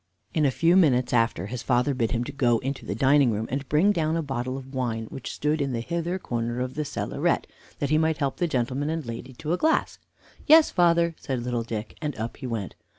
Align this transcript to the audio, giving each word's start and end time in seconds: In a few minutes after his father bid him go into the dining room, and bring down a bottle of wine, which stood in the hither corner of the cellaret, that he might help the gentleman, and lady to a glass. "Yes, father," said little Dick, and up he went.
In 0.33 0.47
a 0.47 0.49
few 0.49 0.75
minutes 0.75 1.13
after 1.13 1.45
his 1.45 1.61
father 1.61 1.93
bid 1.93 2.09
him 2.09 2.23
go 2.23 2.57
into 2.57 2.87
the 2.87 2.95
dining 2.95 3.29
room, 3.29 3.47
and 3.51 3.69
bring 3.69 3.91
down 3.91 4.17
a 4.17 4.23
bottle 4.23 4.57
of 4.57 4.73
wine, 4.73 5.05
which 5.11 5.31
stood 5.31 5.61
in 5.61 5.73
the 5.73 5.79
hither 5.79 6.17
corner 6.17 6.59
of 6.59 6.73
the 6.73 6.83
cellaret, 6.85 7.45
that 7.77 7.91
he 7.91 7.99
might 7.99 8.17
help 8.17 8.37
the 8.37 8.47
gentleman, 8.47 8.89
and 8.89 9.05
lady 9.05 9.33
to 9.33 9.53
a 9.53 9.57
glass. 9.57 9.99
"Yes, 10.47 10.71
father," 10.71 11.13
said 11.19 11.43
little 11.43 11.61
Dick, 11.61 11.99
and 12.01 12.17
up 12.17 12.37
he 12.37 12.47
went. 12.47 12.73